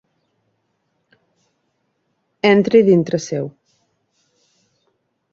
[2.51, 3.45] Entri dintre seu.